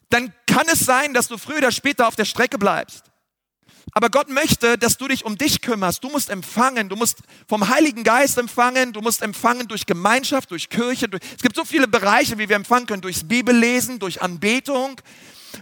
[0.08, 3.04] dann kann es sein, dass du früher oder später auf der Strecke bleibst.
[3.92, 6.04] Aber Gott möchte, dass du dich um dich kümmerst.
[6.04, 6.88] Du musst empfangen.
[6.88, 7.18] Du musst
[7.48, 8.92] vom Heiligen Geist empfangen.
[8.92, 11.08] Du musst empfangen durch Gemeinschaft, durch Kirche.
[11.08, 13.02] Durch es gibt so viele Bereiche, wie wir empfangen können.
[13.02, 15.00] Durchs Bibellesen, durch Anbetung.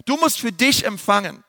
[0.05, 1.43] Du musst für dich empfangen.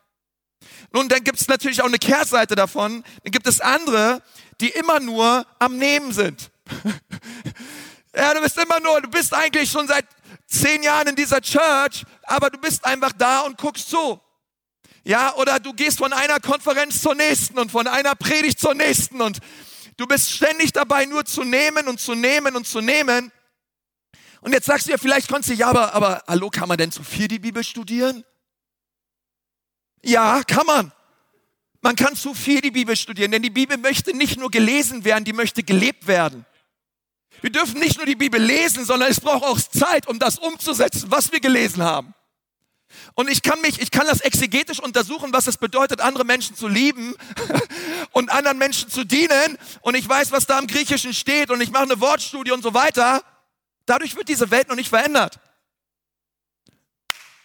[0.93, 3.03] Nun, dann gibt es natürlich auch eine Kehrseite davon.
[3.23, 4.21] Dann gibt es andere,
[4.61, 6.49] die immer nur am Nehmen sind.
[8.15, 10.05] ja, du bist immer nur, du bist eigentlich schon seit
[10.47, 14.19] zehn Jahren in dieser Church, aber du bist einfach da und guckst zu.
[15.03, 19.21] Ja, oder du gehst von einer Konferenz zur nächsten und von einer Predigt zur nächsten
[19.21, 19.39] und
[19.97, 23.31] du bist ständig dabei, nur zu nehmen und zu nehmen und zu nehmen.
[24.41, 26.91] Und jetzt sagst du ja, vielleicht konntest du, ja, aber, aber hallo, kann man denn
[26.91, 28.23] zu viel die Bibel studieren?
[30.01, 30.91] Ja, kann man.
[31.81, 35.23] Man kann zu viel die Bibel studieren, denn die Bibel möchte nicht nur gelesen werden,
[35.23, 36.45] die möchte gelebt werden.
[37.41, 41.09] Wir dürfen nicht nur die Bibel lesen, sondern es braucht auch Zeit, um das umzusetzen,
[41.09, 42.13] was wir gelesen haben.
[43.13, 46.67] Und ich kann mich, ich kann das exegetisch untersuchen, was es bedeutet, andere Menschen zu
[46.67, 47.15] lieben
[48.11, 49.57] und anderen Menschen zu dienen.
[49.81, 52.73] Und ich weiß, was da im Griechischen steht und ich mache eine Wortstudie und so
[52.73, 53.23] weiter.
[53.85, 55.39] Dadurch wird diese Welt noch nicht verändert.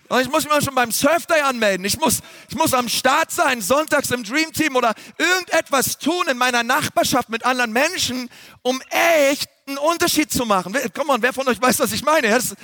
[0.09, 1.85] Und ich muss mich mal schon beim Surfday anmelden.
[1.85, 6.37] Ich muss, ich muss am Start sein, sonntags im Dream Team oder irgendetwas tun in
[6.37, 8.29] meiner Nachbarschaft mit anderen Menschen,
[8.63, 10.77] um echt einen Unterschied zu machen.
[10.95, 12.29] Komm mal, wer von euch weiß, was ich meine?
[12.29, 12.55] Das,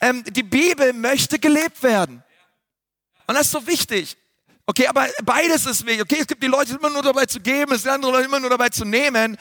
[0.00, 2.22] ähm, die Bibel möchte gelebt werden.
[3.26, 4.16] Und das ist so wichtig.
[4.66, 6.02] Okay, aber beides ist wichtig.
[6.02, 8.40] Okay, es gibt die Leute, immer nur dabei zu geben, es gibt andere Leute immer
[8.40, 9.36] nur dabei zu nehmen.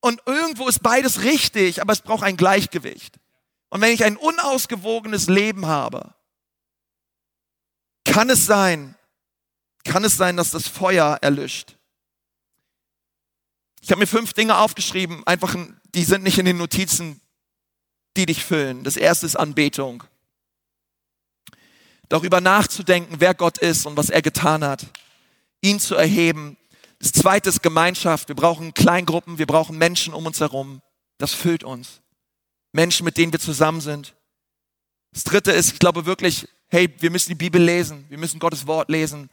[0.00, 3.18] Und irgendwo ist beides richtig, aber es braucht ein Gleichgewicht.
[3.68, 6.14] Und wenn ich ein unausgewogenes Leben habe,
[8.04, 8.96] kann es sein,
[9.84, 11.76] kann es sein, dass das Feuer erlischt.
[13.82, 15.56] Ich habe mir fünf Dinge aufgeschrieben, einfach,
[15.94, 17.20] die sind nicht in den Notizen,
[18.16, 18.84] die dich füllen.
[18.84, 20.04] Das erste ist Anbetung.
[22.08, 24.86] Darüber nachzudenken, wer Gott ist und was er getan hat.
[25.62, 26.56] Ihn zu erheben.
[27.00, 28.28] Das zweite ist Gemeinschaft.
[28.28, 30.80] Wir brauchen Kleingruppen, wir brauchen Menschen um uns herum.
[31.18, 32.02] Das füllt uns.
[32.70, 34.14] Menschen, mit denen wir zusammen sind.
[35.12, 38.04] Das dritte ist, ich glaube wirklich, hey, wir müssen die Bibel lesen.
[38.08, 39.28] Wir müssen Gottes Wort lesen.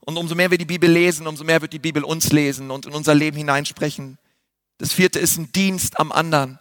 [0.00, 2.86] Und umso mehr wir die Bibel lesen, umso mehr wird die Bibel uns lesen und
[2.86, 4.18] in unser Leben hineinsprechen.
[4.78, 6.58] Das vierte ist ein Dienst am anderen.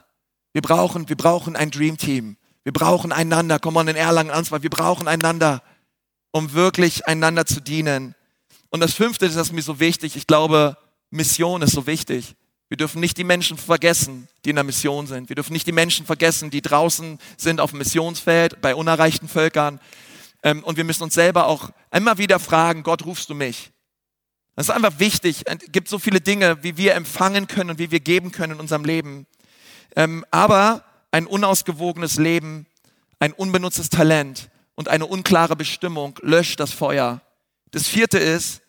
[0.53, 2.37] Wir brauchen, wir brauchen ein Dream Team.
[2.63, 3.59] Wir brauchen einander.
[3.59, 5.63] Komm mal in Erlangen an, wir brauchen einander,
[6.31, 8.15] um wirklich einander zu dienen.
[8.69, 10.15] Und das fünfte ist das mir so wichtig.
[10.15, 10.77] Ich glaube,
[11.09, 12.35] Mission ist so wichtig.
[12.67, 15.29] Wir dürfen nicht die Menschen vergessen, die in der Mission sind.
[15.29, 19.79] Wir dürfen nicht die Menschen vergessen, die draußen sind auf dem Missionsfeld, bei unerreichten Völkern.
[20.43, 23.71] Ähm, und wir müssen uns selber auch immer wieder fragen, Gott, rufst du mich?
[24.55, 25.43] Das ist einfach wichtig.
[25.45, 28.59] Es gibt so viele Dinge, wie wir empfangen können und wie wir geben können in
[28.59, 29.25] unserem Leben.
[29.95, 32.65] Ähm, aber ein unausgewogenes Leben,
[33.19, 37.21] ein unbenutztes Talent und eine unklare Bestimmung löscht das Feuer.
[37.71, 38.61] Das vierte ist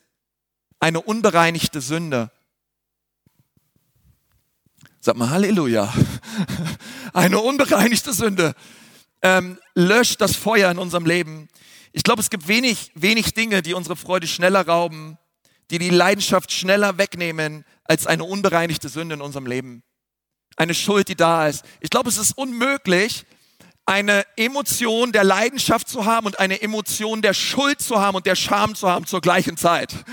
[0.79, 2.31] eine unbereinigte Sünde.
[4.99, 5.91] Sag mal Halleluja.
[7.13, 8.53] Eine unbereinigte Sünde
[9.21, 11.49] ähm, löscht das Feuer in unserem Leben.
[11.91, 15.17] Ich glaube, es gibt wenig, wenig Dinge, die unsere Freude schneller rauben,
[15.69, 19.83] die die Leidenschaft schneller wegnehmen als eine unbereinigte Sünde in unserem Leben
[20.57, 21.65] eine Schuld, die da ist.
[21.79, 23.25] Ich glaube, es ist unmöglich,
[23.85, 28.35] eine Emotion der Leidenschaft zu haben und eine Emotion der Schuld zu haben und der
[28.35, 29.93] Scham zu haben zur gleichen Zeit.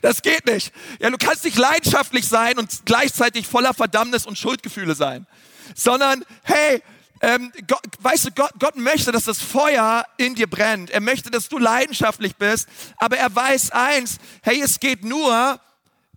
[0.00, 0.72] Das geht nicht.
[1.00, 5.26] Ja, du kannst nicht leidenschaftlich sein und gleichzeitig voller Verdammnis und Schuldgefühle sein,
[5.74, 6.84] sondern hey,
[7.20, 10.90] ähm, Gott, weißt du, Gott, Gott möchte, dass das Feuer in dir brennt.
[10.90, 15.60] Er möchte, dass du leidenschaftlich bist, aber er weiß eins, hey, es geht nur,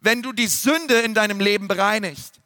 [0.02, 2.42] wenn du die Sünde in deinem Leben bereinigst.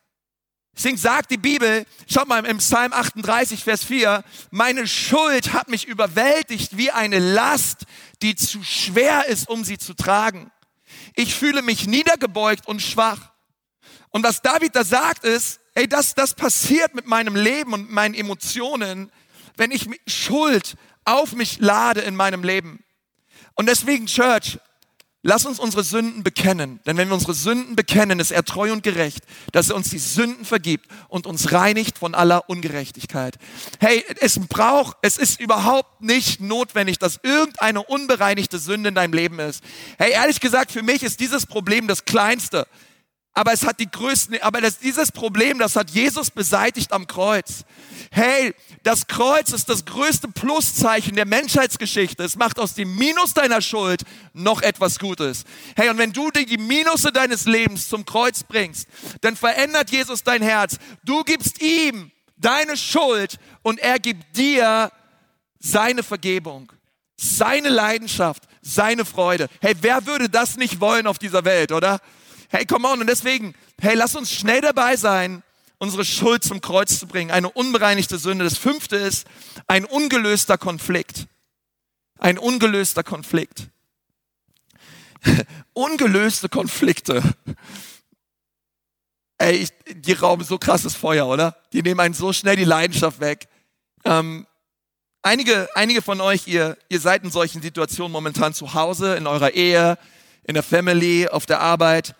[0.75, 5.87] Deswegen sagt die Bibel, schaut mal im Psalm 38, Vers 4, meine Schuld hat mich
[5.87, 7.85] überwältigt wie eine Last,
[8.21, 10.51] die zu schwer ist, um sie zu tragen.
[11.15, 13.31] Ich fühle mich niedergebeugt und schwach.
[14.09, 18.15] Und was David da sagt ist, ey, das, das passiert mit meinem Leben und meinen
[18.15, 19.11] Emotionen,
[19.57, 22.83] wenn ich Schuld auf mich lade in meinem Leben.
[23.55, 24.57] Und deswegen, Church,
[25.27, 28.83] Lass uns unsere Sünden bekennen, denn wenn wir unsere Sünden bekennen, ist er treu und
[28.83, 33.39] gerecht, dass er uns die Sünden vergibt und uns reinigt von aller Ungerechtigkeit.
[33.79, 39.39] Hey, es braucht, es ist überhaupt nicht notwendig, dass irgendeine unbereinigte Sünde in deinem Leben
[39.39, 39.63] ist.
[39.97, 42.67] Hey, ehrlich gesagt, für mich ist dieses Problem das kleinste.
[43.37, 47.65] Aber es hat die größten, aber das, dieses Problem, das hat Jesus beseitigt am Kreuz.
[48.09, 52.23] Hey, das Kreuz ist das größte Pluszeichen der Menschheitsgeschichte.
[52.23, 55.43] Es macht aus dem Minus deiner Schuld noch etwas Gutes.
[55.75, 58.87] Hey, und wenn du die Minusse deines Lebens zum Kreuz bringst,
[59.19, 60.77] dann verändert Jesus dein Herz.
[61.03, 64.93] Du gibst ihm deine Schuld und er gibt dir
[65.59, 66.71] seine Vergebung,
[67.17, 69.49] seine Leidenschaft, seine Freude.
[69.59, 71.99] Hey, wer würde das nicht wollen auf dieser Welt, oder?
[72.55, 73.01] Hey, come on.
[73.01, 75.43] Und deswegen, hey, lass uns schnell dabei sein,
[75.77, 77.29] unsere Schuld zum Kreuz zu bringen.
[77.29, 78.45] Eine unbereinigte Sünde.
[78.45, 79.27] Das fünfte ist
[79.67, 81.27] ein ungelöster Konflikt.
[82.17, 83.67] Ein ungelöster Konflikt.
[85.73, 87.21] Ungelöste Konflikte.
[89.37, 91.57] Ey, ich, die rauben so krasses Feuer, oder?
[91.73, 93.49] Die nehmen einen so schnell die Leidenschaft weg.
[94.05, 94.47] Ähm,
[95.23, 99.51] einige, einige von euch, ihr, ihr seid in solchen Situationen momentan zu Hause, in eurer
[99.51, 99.97] Ehe,
[100.43, 102.15] in der Family, auf der Arbeit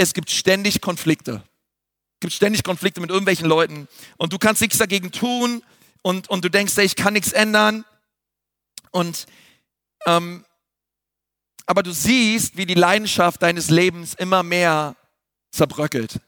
[0.00, 1.42] es gibt ständig Konflikte.
[2.14, 3.86] Es gibt ständig Konflikte mit irgendwelchen Leuten
[4.16, 5.62] und du kannst nichts dagegen tun
[6.00, 7.84] und, und du denkst, hey, ich kann nichts ändern.
[8.92, 9.26] Und
[10.06, 10.44] ähm,
[11.66, 14.96] aber du siehst, wie die Leidenschaft deines Lebens immer mehr
[15.52, 16.18] zerbröckelt.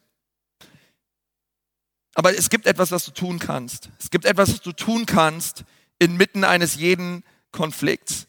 [2.14, 3.88] Aber es gibt etwas, was du tun kannst.
[3.98, 5.64] Es gibt etwas, was du tun kannst
[5.98, 8.26] inmitten eines jeden Konflikts.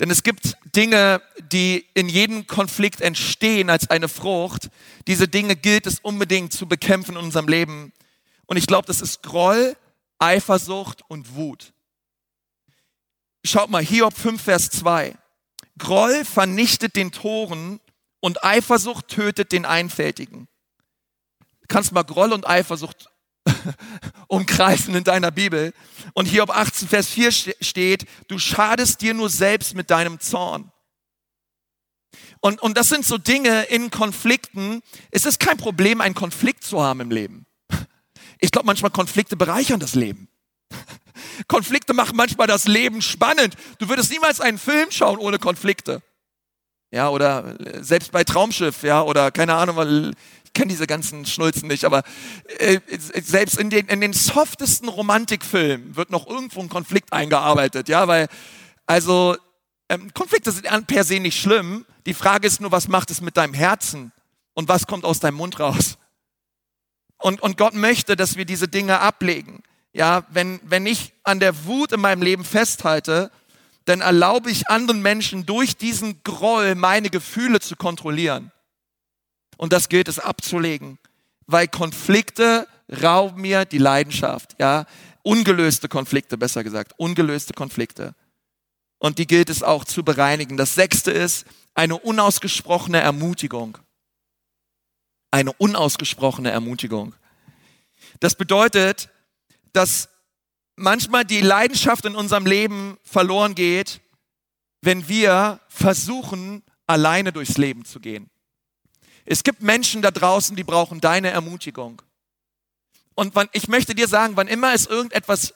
[0.00, 1.20] Denn es gibt Dinge,
[1.52, 4.70] die in jedem Konflikt entstehen als eine Frucht.
[5.06, 7.92] Diese Dinge gilt es unbedingt zu bekämpfen in unserem Leben.
[8.46, 9.76] Und ich glaube, das ist Groll,
[10.18, 11.74] Eifersucht und Wut.
[13.44, 15.14] Schaut mal, Hiob 5, Vers 2.
[15.76, 17.78] Groll vernichtet den Toren
[18.20, 20.48] und Eifersucht tötet den Einfältigen.
[21.68, 23.09] Kannst mal Groll und Eifersucht
[24.28, 25.72] umkreisen in deiner Bibel.
[26.14, 30.70] Und Hiob 18, Vers 4 steht, du schadest dir nur selbst mit deinem Zorn.
[32.40, 34.82] Und, und das sind so Dinge in Konflikten.
[35.10, 37.46] Es ist kein Problem, einen Konflikt zu haben im Leben.
[38.42, 40.30] Ich glaube, manchmal Konflikte bereichern das Leben.
[41.46, 43.54] Konflikte machen manchmal das Leben spannend.
[43.78, 46.00] Du würdest niemals einen Film schauen ohne Konflikte.
[46.90, 50.14] Ja, oder äh, selbst bei Traumschiff, ja, oder keine Ahnung,
[50.54, 52.02] kenne diese ganzen Schnulzen nicht, aber
[52.58, 58.08] äh, selbst in den, in den softesten Romantikfilmen wird noch irgendwo ein Konflikt eingearbeitet, ja,
[58.08, 58.28] weil,
[58.86, 59.36] also,
[59.88, 61.84] ähm, Konflikte sind per se nicht schlimm.
[62.06, 64.12] Die Frage ist nur, was macht es mit deinem Herzen
[64.54, 65.98] und was kommt aus deinem Mund raus?
[67.18, 69.62] Und, und Gott möchte, dass wir diese Dinge ablegen.
[69.92, 73.30] Ja, wenn, wenn ich an der Wut in meinem Leben festhalte,
[73.84, 78.52] dann erlaube ich anderen Menschen durch diesen Groll meine Gefühle zu kontrollieren.
[79.60, 80.98] Und das gilt es abzulegen,
[81.46, 82.66] weil Konflikte
[83.02, 84.86] rauben mir die Leidenschaft, ja,
[85.22, 88.14] ungelöste Konflikte, besser gesagt, ungelöste Konflikte.
[88.96, 90.56] Und die gilt es auch zu bereinigen.
[90.56, 91.44] Das sechste ist
[91.74, 93.76] eine unausgesprochene Ermutigung.
[95.30, 97.14] Eine unausgesprochene Ermutigung.
[98.18, 99.10] Das bedeutet,
[99.74, 100.08] dass
[100.74, 104.00] manchmal die Leidenschaft in unserem Leben verloren geht,
[104.80, 108.30] wenn wir versuchen, alleine durchs Leben zu gehen.
[109.30, 112.02] Es gibt Menschen da draußen, die brauchen deine Ermutigung.
[113.14, 115.54] Und wann, ich möchte dir sagen, wann immer es irgendetwas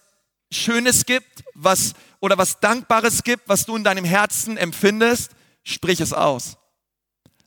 [0.52, 5.32] Schönes gibt, was oder was Dankbares gibt, was du in deinem Herzen empfindest,
[5.64, 6.56] sprich es aus.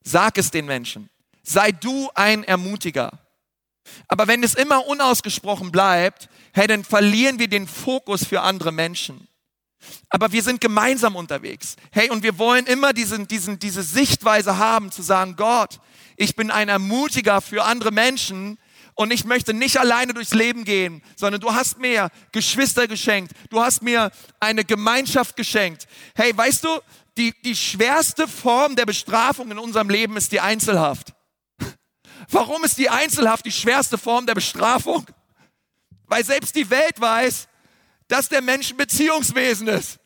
[0.04, 1.10] Sag es den Menschen.
[1.44, 3.12] Sei du ein Ermutiger.
[4.10, 9.30] Aber wenn es immer unausgesprochen bleibt, hey, dann verlieren wir den Fokus für andere Menschen.
[10.10, 11.76] Aber wir sind gemeinsam unterwegs.
[11.92, 15.80] Hey, und wir wollen immer diesen, diesen, diese Sichtweise haben, zu sagen, Gott,
[16.16, 18.58] ich bin ein Ermutiger für andere Menschen
[18.96, 23.62] und ich möchte nicht alleine durchs Leben gehen, sondern du hast mir Geschwister geschenkt, du
[23.62, 25.88] hast mir eine Gemeinschaft geschenkt.
[26.16, 26.70] Hey, weißt du,
[27.18, 31.14] die, die schwerste Form der Bestrafung in unserem Leben ist die Einzelhaft.
[32.30, 35.06] Warum ist die Einzelhaft die schwerste Form der Bestrafung?
[36.08, 37.48] Weil selbst die Welt weiß,
[38.08, 40.00] dass der Mensch ein Beziehungswesen ist.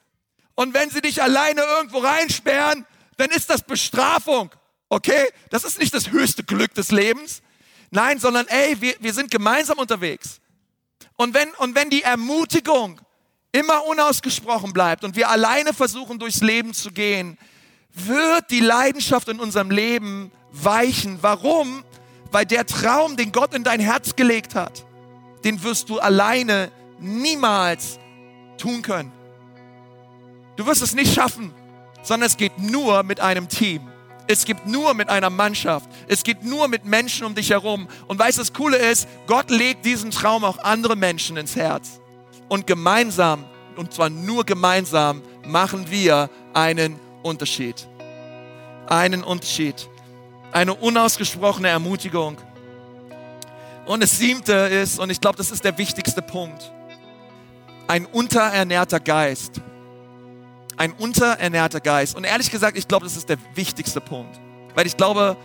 [0.56, 2.86] Und wenn sie dich alleine irgendwo reinsperren,
[3.18, 4.52] dann ist das Bestrafung.
[4.90, 5.30] Okay?
[5.50, 7.42] Das ist nicht das höchste Glück des Lebens.
[7.92, 10.40] Nein, sondern ey, wir, wir sind gemeinsam unterwegs.
[11.16, 13.00] Und wenn, und wenn die Ermutigung
[13.52, 17.38] immer unausgesprochen bleibt und wir alleine versuchen, durchs Leben zu gehen,
[17.94, 21.20] wird die Leidenschaft in unserem Leben weichen.
[21.22, 21.84] Warum?
[22.32, 24.86] Weil der Traum, den Gott in dein Herz gelegt hat,
[25.44, 28.00] den wirst du alleine niemals
[28.58, 29.12] tun können.
[30.56, 31.54] Du wirst es nicht schaffen,
[32.04, 33.88] sondern es geht nur mit einem Team.
[34.28, 35.90] Es geht nur mit einer Mannschaft.
[36.08, 37.88] Es geht nur mit Menschen um dich herum.
[38.08, 42.00] Und weißt du, das Coole ist, Gott legt diesen Traum auch andere Menschen ins Herz.
[42.48, 47.88] Und gemeinsam, und zwar nur gemeinsam, machen wir einen Unterschied.
[48.88, 49.90] Einen Unterschied
[50.52, 52.38] eine unausgesprochene Ermutigung.
[53.86, 56.72] Und das siebte ist, und ich glaube, das ist der wichtigste Punkt,
[57.91, 59.60] ein unterernährter Geist.
[60.77, 62.15] Ein unterernährter Geist.
[62.15, 64.39] Und ehrlich gesagt, ich glaube, das ist der wichtigste Punkt.
[64.75, 65.36] Weil ich glaube,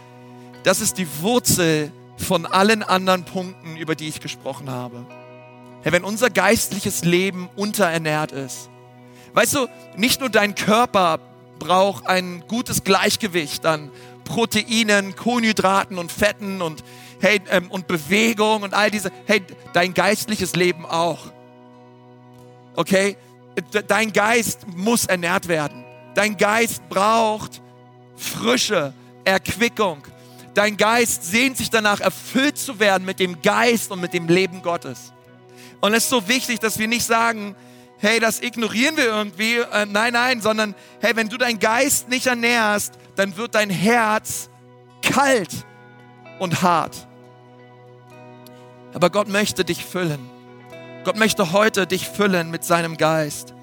[0.62, 5.04] das ist die Wurzel von allen anderen Punkten, über die ich gesprochen habe.
[5.82, 8.70] Hey, wenn unser geistliches Leben unterernährt ist,
[9.34, 11.18] weißt du, nicht nur dein Körper
[11.58, 13.90] braucht ein gutes Gleichgewicht an
[14.22, 16.84] Proteinen, Kohlenhydraten und Fetten und,
[17.20, 19.10] hey, ähm, und Bewegung und all diese.
[19.24, 21.32] Hey, dein geistliches Leben auch.
[22.76, 23.16] Okay?
[23.88, 25.84] Dein Geist muss ernährt werden.
[26.14, 27.60] Dein Geist braucht
[28.16, 28.92] Frische,
[29.24, 30.02] Erquickung.
[30.54, 34.62] Dein Geist sehnt sich danach, erfüllt zu werden mit dem Geist und mit dem Leben
[34.62, 35.12] Gottes.
[35.80, 37.54] Und es ist so wichtig, dass wir nicht sagen,
[37.98, 39.56] hey, das ignorieren wir irgendwie.
[39.56, 44.48] Äh, nein, nein, sondern hey, wenn du deinen Geist nicht ernährst, dann wird dein Herz
[45.02, 45.50] kalt
[46.38, 47.06] und hart.
[48.94, 50.35] Aber Gott möchte dich füllen.
[51.06, 53.54] Gott möchte heute dich füllen mit seinem Geist.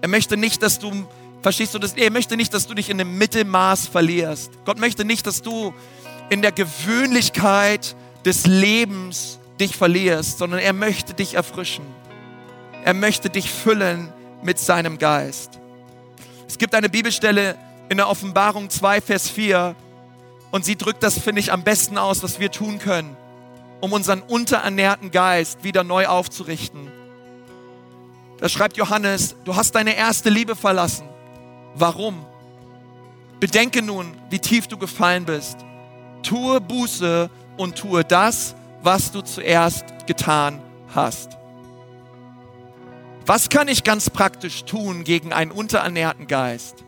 [0.00, 1.06] Er möchte nicht, dass du,
[1.42, 1.92] verstehst du das?
[1.92, 4.50] Er möchte nicht, dass du dich in dem Mittelmaß verlierst.
[4.64, 5.72] Gott möchte nicht, dass du
[6.28, 7.94] in der Gewöhnlichkeit
[8.24, 11.84] des Lebens dich verlierst, sondern er möchte dich erfrischen.
[12.84, 15.60] Er möchte dich füllen mit seinem Geist.
[16.48, 17.54] Es gibt eine Bibelstelle
[17.90, 19.76] in der Offenbarung 2, Vers 4.
[20.50, 23.16] Und sie drückt das, finde ich, am besten aus, was wir tun können,
[23.80, 26.90] um unseren unterernährten Geist wieder neu aufzurichten.
[28.38, 31.08] Da schreibt Johannes, du hast deine erste Liebe verlassen.
[31.74, 32.24] Warum?
[33.40, 35.58] Bedenke nun, wie tief du gefallen bist.
[36.22, 40.60] Tue Buße und tue das, was du zuerst getan
[40.94, 41.36] hast.
[43.26, 46.84] Was kann ich ganz praktisch tun gegen einen unterernährten Geist?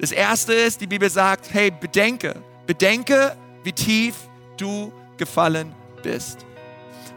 [0.00, 4.14] Das erste ist, die Bibel sagt, hey, bedenke, bedenke, wie tief
[4.56, 6.46] du gefallen bist.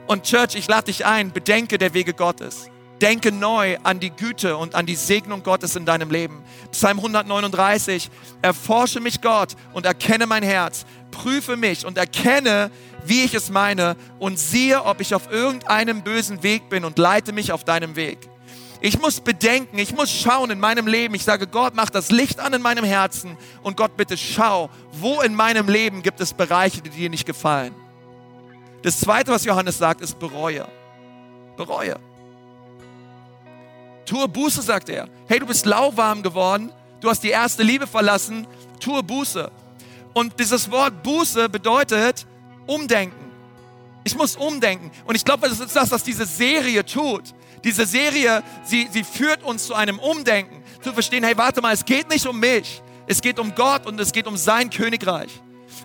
[0.07, 2.69] Und Church, ich lade dich ein, bedenke der Wege Gottes.
[3.01, 6.43] Denke neu an die Güte und an die Segnung Gottes in deinem Leben.
[6.71, 8.11] Psalm 139,
[8.43, 10.85] erforsche mich Gott und erkenne mein Herz.
[11.09, 12.69] Prüfe mich und erkenne,
[13.05, 17.33] wie ich es meine und siehe, ob ich auf irgendeinem bösen Weg bin und leite
[17.33, 18.19] mich auf deinem Weg.
[18.81, 21.13] Ich muss bedenken, ich muss schauen in meinem Leben.
[21.13, 25.21] Ich sage, Gott, mach das Licht an in meinem Herzen und Gott, bitte schau, wo
[25.21, 27.73] in meinem Leben gibt es Bereiche, die dir nicht gefallen.
[28.81, 30.67] Das zweite, was Johannes sagt, ist bereue.
[31.57, 31.99] Bereue.
[34.05, 35.07] Tue Buße, sagt er.
[35.27, 38.47] Hey, du bist lauwarm geworden, du hast die erste Liebe verlassen,
[38.79, 39.51] tue Buße.
[40.13, 42.25] Und dieses Wort Buße bedeutet
[42.67, 43.31] umdenken.
[44.03, 44.91] Ich muss umdenken.
[45.05, 47.23] Und ich glaube, das ist das, was diese Serie tut.
[47.63, 50.63] Diese Serie, sie, sie führt uns zu einem Umdenken.
[50.81, 52.81] Zu verstehen, hey, warte mal, es geht nicht um mich.
[53.07, 55.29] Es geht um Gott und es geht um sein Königreich.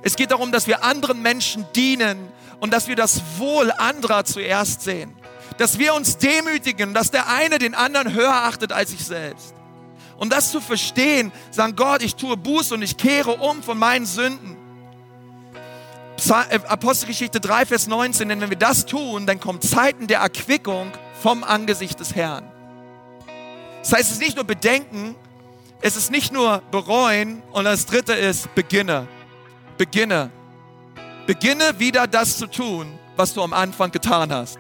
[0.03, 4.83] Es geht darum, dass wir anderen Menschen dienen und dass wir das Wohl anderer zuerst
[4.83, 5.15] sehen
[5.59, 9.55] dass wir uns demütigen, dass der eine den anderen höher achtet als sich selbst.
[10.17, 14.07] Und das zu verstehen, sagen Gott, ich tue Buß und ich kehre um von meinen
[14.07, 14.57] Sünden.
[16.51, 20.91] Äh, Apostelgeschichte 3, Vers 19, denn wenn wir das tun, dann kommen Zeiten der Erquickung
[21.21, 22.51] vom Angesicht des Herrn.
[23.81, 25.15] Das heißt, es ist nicht nur Bedenken,
[25.83, 29.07] es ist nicht nur bereuen und das dritte ist beginne.
[29.77, 30.31] Beginne.
[31.27, 34.59] Beginne wieder das zu tun, was du am Anfang getan hast.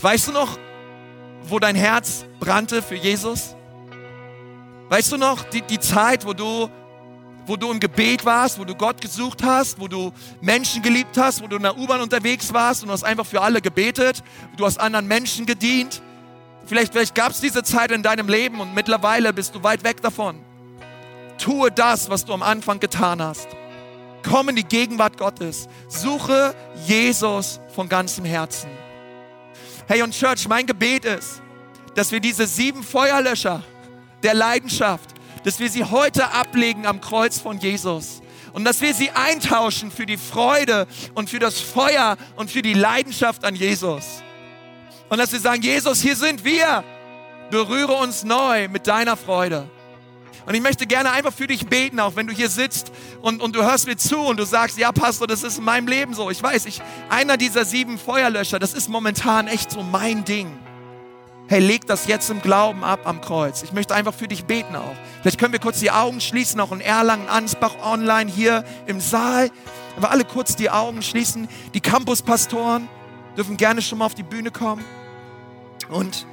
[0.00, 0.58] Weißt du noch,
[1.44, 3.54] wo dein Herz brannte für Jesus?
[4.88, 6.68] Weißt du noch die, die Zeit, wo du,
[7.46, 11.42] wo du im Gebet warst, wo du Gott gesucht hast, wo du Menschen geliebt hast,
[11.42, 14.22] wo du in der U-Bahn unterwegs warst und du hast einfach für alle gebetet,
[14.56, 16.02] du hast anderen Menschen gedient?
[16.66, 20.02] Vielleicht, vielleicht gab es diese Zeit in deinem Leben und mittlerweile bist du weit weg
[20.02, 20.38] davon.
[21.38, 23.48] Tue das, was du am Anfang getan hast.
[24.22, 25.68] Komm in die Gegenwart Gottes.
[25.88, 26.54] Suche
[26.86, 28.70] Jesus von ganzem Herzen.
[29.86, 31.40] Hey und Church, mein Gebet ist,
[31.94, 33.62] dass wir diese sieben Feuerlöscher
[34.22, 35.10] der Leidenschaft,
[35.44, 38.20] dass wir sie heute ablegen am Kreuz von Jesus
[38.52, 42.74] und dass wir sie eintauschen für die Freude und für das Feuer und für die
[42.74, 44.22] Leidenschaft an Jesus.
[45.08, 46.84] Und dass wir sagen, Jesus, hier sind wir.
[47.50, 49.70] Berühre uns neu mit deiner Freude.
[50.48, 52.90] Und ich möchte gerne einfach für dich beten, auch wenn du hier sitzt
[53.20, 55.86] und, und du hörst mir zu und du sagst, ja Pastor, das ist in meinem
[55.86, 56.30] Leben so.
[56.30, 56.80] Ich weiß, ich,
[57.10, 60.58] einer dieser sieben Feuerlöscher, das ist momentan echt so mein Ding.
[61.48, 63.62] Hey, leg das jetzt im Glauben ab am Kreuz.
[63.62, 64.94] Ich möchte einfach für dich beten auch.
[65.20, 69.50] Vielleicht können wir kurz die Augen schließen, auch in Erlangen, Ansbach, online hier im Saal.
[69.98, 71.46] Aber alle kurz die Augen schließen.
[71.74, 72.88] Die Campuspastoren
[73.36, 74.82] dürfen gerne schon mal auf die Bühne kommen.
[75.90, 76.26] Und,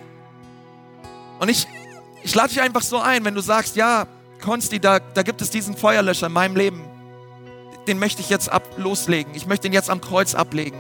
[1.40, 1.68] und ich,
[2.26, 4.08] ich lade dich einfach so ein, wenn du sagst, ja,
[4.42, 6.84] Konsti, da, da gibt es diesen Feuerlöscher in meinem Leben.
[7.88, 9.36] Den möchte ich jetzt ab, loslegen.
[9.36, 10.78] Ich möchte ihn jetzt am Kreuz ablegen.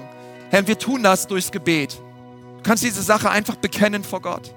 [0.50, 2.00] Herr, wir tun das durchs Gebet.
[2.58, 4.56] Du kannst diese Sache einfach bekennen vor Gott.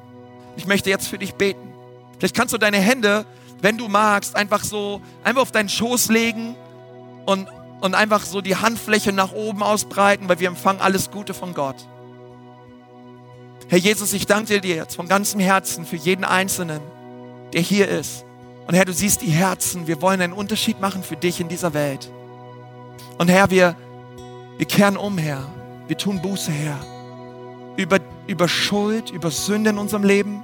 [0.57, 1.75] Ich möchte jetzt für dich beten.
[2.19, 3.27] Vielleicht kannst du deine Hände,
[3.61, 6.57] wenn du magst, einfach so, einfach auf deinen Schoß legen
[7.27, 7.49] und,
[7.83, 11.77] und einfach so die Handfläche nach oben ausbreiten, weil wir empfangen alles Gute von Gott.
[13.71, 16.81] Herr Jesus, ich danke dir jetzt von ganzem Herzen für jeden Einzelnen,
[17.53, 18.25] der hier ist.
[18.67, 19.87] Und Herr, du siehst die Herzen.
[19.87, 22.11] Wir wollen einen Unterschied machen für dich in dieser Welt.
[23.19, 23.77] Und Herr, wir,
[24.57, 25.47] wir kehren um, Herr.
[25.87, 26.79] Wir tun Buße, Herr.
[27.77, 30.43] Über, über Schuld, über Sünde in unserem Leben,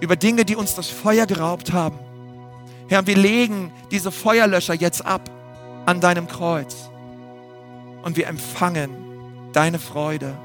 [0.00, 1.98] über Dinge, die uns das Feuer geraubt haben.
[2.88, 5.28] Herr, wir legen diese Feuerlöscher jetzt ab
[5.86, 6.88] an deinem Kreuz.
[8.04, 8.90] Und wir empfangen
[9.52, 10.38] deine Freude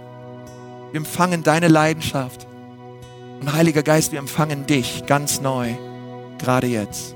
[0.93, 2.45] wir empfangen deine Leidenschaft.
[3.41, 5.73] Und Heiliger Geist, wir empfangen dich ganz neu,
[6.37, 7.15] gerade jetzt.